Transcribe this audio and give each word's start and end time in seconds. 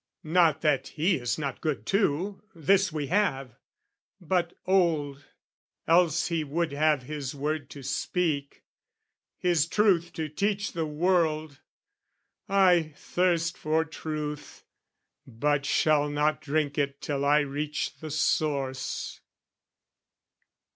Not 0.23 0.61
that 0.61 0.87
he 0.87 1.17
is 1.17 1.37
not 1.37 1.61
good 1.61 1.85
too, 1.85 2.41
this 2.55 2.91
we 2.91 3.05
have 3.13 3.53
But 4.19 4.55
old, 4.65 5.23
else 5.87 6.29
he 6.29 6.43
would 6.43 6.71
have 6.71 7.03
his 7.03 7.35
word 7.35 7.69
to 7.69 7.83
speak, 7.83 8.63
His 9.37 9.67
truth 9.67 10.11
to 10.13 10.27
teach 10.27 10.71
the 10.71 10.87
world: 10.87 11.59
I 12.49 12.95
thirst 12.97 13.55
for 13.59 13.85
truth, 13.85 14.63
But 15.27 15.67
shall 15.67 16.09
not 16.09 16.41
drink 16.41 16.79
it 16.79 16.99
till 16.99 17.23
I 17.23 17.41
reach 17.41 17.97
the 17.99 18.09
source. 18.09 19.21